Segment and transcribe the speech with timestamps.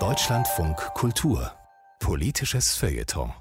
[0.00, 1.52] Deutschlandfunk Kultur
[2.00, 3.32] Politisches Feuilleton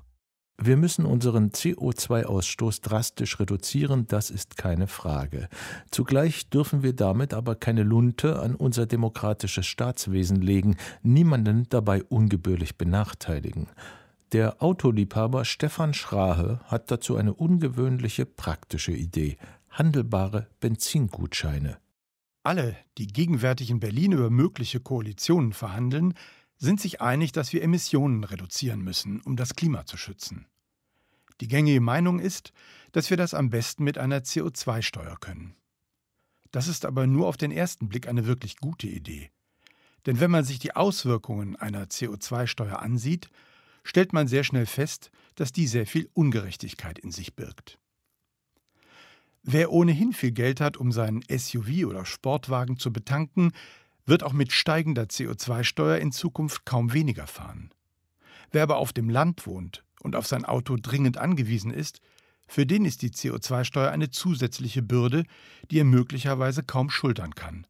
[0.62, 5.50] wir müssen unseren CO2-Ausstoß drastisch reduzieren, das ist keine Frage.
[5.90, 12.78] Zugleich dürfen wir damit aber keine Lunte an unser demokratisches Staatswesen legen, niemanden dabei ungebührlich
[12.78, 13.68] benachteiligen.
[14.32, 19.38] Der Autoliebhaber Stefan Schrahe hat dazu eine ungewöhnliche praktische Idee:
[19.72, 21.78] handelbare Benzingutscheine.
[22.44, 26.14] Alle, die gegenwärtig in Berlin über mögliche Koalitionen verhandeln,
[26.58, 30.46] sind sich einig, dass wir Emissionen reduzieren müssen, um das Klima zu schützen.
[31.42, 32.52] Die gängige Meinung ist,
[32.92, 35.56] dass wir das am besten mit einer CO2-Steuer können.
[36.52, 39.32] Das ist aber nur auf den ersten Blick eine wirklich gute Idee.
[40.06, 43.30] Denn wenn man sich die Auswirkungen einer CO2-Steuer ansieht,
[43.84, 47.80] stellt man sehr schnell fest, dass die sehr viel Ungerechtigkeit in sich birgt.
[49.46, 53.52] Wer ohnehin viel Geld hat, um seinen SUV oder Sportwagen zu betanken,
[54.06, 57.70] wird auch mit steigender CO2-Steuer in Zukunft kaum weniger fahren.
[58.52, 62.00] Wer aber auf dem Land wohnt und auf sein Auto dringend angewiesen ist,
[62.48, 65.24] für den ist die CO2-Steuer eine zusätzliche Bürde,
[65.72, 67.68] die er möglicherweise kaum schultern kann.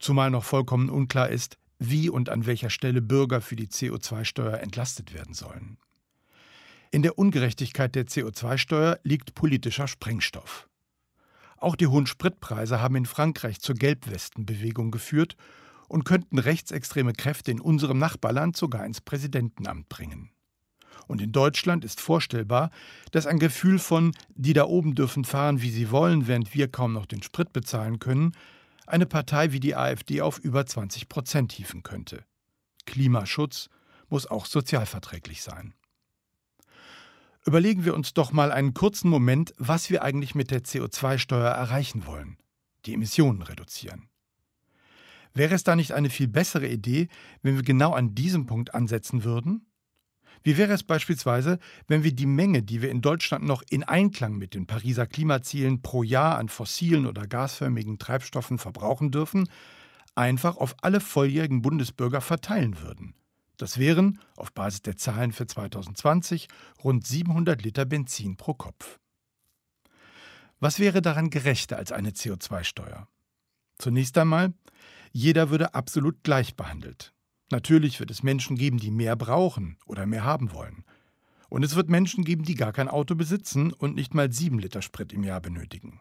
[0.00, 5.14] Zumal noch vollkommen unklar ist, wie und an welcher Stelle Bürger für die CO2-Steuer entlastet
[5.14, 5.78] werden sollen.
[6.90, 10.68] In der Ungerechtigkeit der CO2-Steuer liegt politischer Sprengstoff.
[11.62, 15.36] Auch die hohen Spritpreise haben in Frankreich zur Gelbwestenbewegung geführt
[15.86, 20.32] und könnten rechtsextreme Kräfte in unserem Nachbarland sogar ins Präsidentenamt bringen.
[21.06, 22.72] Und in Deutschland ist vorstellbar,
[23.12, 26.94] dass ein Gefühl von, die da oben dürfen fahren, wie sie wollen, während wir kaum
[26.94, 28.32] noch den Sprit bezahlen können,
[28.88, 32.24] eine Partei wie die AfD auf über 20 Prozent hieven könnte.
[32.86, 33.68] Klimaschutz
[34.08, 35.74] muss auch sozialverträglich sein.
[37.44, 42.06] Überlegen wir uns doch mal einen kurzen Moment, was wir eigentlich mit der CO2-Steuer erreichen
[42.06, 42.36] wollen.
[42.86, 44.08] Die Emissionen reduzieren.
[45.34, 47.08] Wäre es da nicht eine viel bessere Idee,
[47.42, 49.66] wenn wir genau an diesem Punkt ansetzen würden?
[50.44, 54.36] Wie wäre es beispielsweise, wenn wir die Menge, die wir in Deutschland noch in Einklang
[54.36, 59.48] mit den Pariser Klimazielen pro Jahr an fossilen oder gasförmigen Treibstoffen verbrauchen dürfen,
[60.14, 63.14] einfach auf alle volljährigen Bundesbürger verteilen würden?
[63.62, 66.48] Das wären, auf Basis der Zahlen für 2020,
[66.82, 68.98] rund 700 Liter Benzin pro Kopf.
[70.58, 73.06] Was wäre daran gerechter als eine CO2-Steuer?
[73.78, 74.52] Zunächst einmal,
[75.12, 77.14] jeder würde absolut gleich behandelt.
[77.52, 80.82] Natürlich wird es Menschen geben, die mehr brauchen oder mehr haben wollen.
[81.48, 84.82] Und es wird Menschen geben, die gar kein Auto besitzen und nicht mal sieben Liter
[84.82, 86.00] Sprit im Jahr benötigen.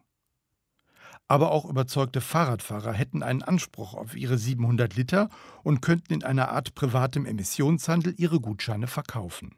[1.32, 5.30] Aber auch überzeugte Fahrradfahrer hätten einen Anspruch auf ihre 700 Liter
[5.64, 9.56] und könnten in einer Art privatem Emissionshandel ihre Gutscheine verkaufen.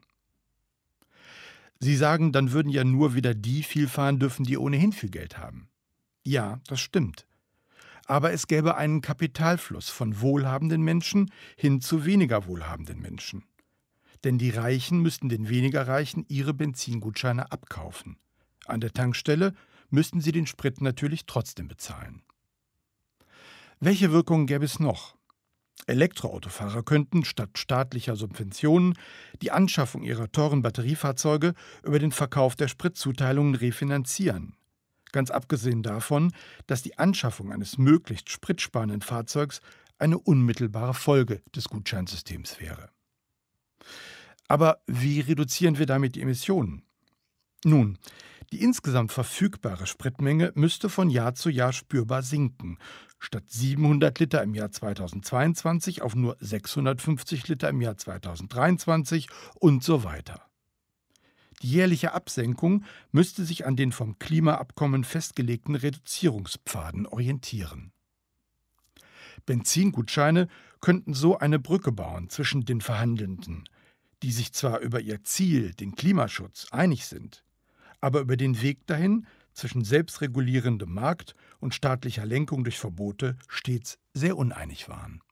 [1.80, 5.36] Sie sagen, dann würden ja nur wieder die viel fahren dürfen, die ohnehin viel Geld
[5.36, 5.68] haben.
[6.22, 7.26] Ja, das stimmt.
[8.06, 13.42] Aber es gäbe einen Kapitalfluss von wohlhabenden Menschen hin zu weniger wohlhabenden Menschen.
[14.22, 18.16] Denn die Reichen müssten den weniger Reichen ihre Benzingutscheine abkaufen.
[18.64, 19.54] An der Tankstelle
[19.94, 22.22] müssten sie den Sprit natürlich trotzdem bezahlen.
[23.80, 25.16] Welche Wirkungen gäbe es noch?
[25.86, 28.96] Elektroautofahrer könnten statt staatlicher Subventionen
[29.42, 34.56] die Anschaffung ihrer teuren Batteriefahrzeuge über den Verkauf der Spritzuteilungen refinanzieren.
[35.12, 36.32] Ganz abgesehen davon,
[36.66, 39.60] dass die Anschaffung eines möglichst spritsparenden Fahrzeugs
[39.98, 42.90] eine unmittelbare Folge des Gutscheinsystems wäre.
[44.48, 46.82] Aber wie reduzieren wir damit die Emissionen?
[47.64, 47.98] Nun,
[48.52, 52.78] die insgesamt verfügbare Spritmenge müsste von Jahr zu Jahr spürbar sinken.
[53.18, 60.04] Statt 700 Liter im Jahr 2022 auf nur 650 Liter im Jahr 2023 und so
[60.04, 60.42] weiter.
[61.62, 67.92] Die jährliche Absenkung müsste sich an den vom Klimaabkommen festgelegten Reduzierungspfaden orientieren.
[69.46, 70.48] Benzingutscheine
[70.80, 73.64] könnten so eine Brücke bauen zwischen den Verhandelnden,
[74.22, 77.44] die sich zwar über ihr Ziel, den Klimaschutz, einig sind,
[78.04, 84.36] aber über den Weg dahin zwischen selbstregulierendem Markt und staatlicher Lenkung durch Verbote stets sehr
[84.36, 85.22] uneinig waren.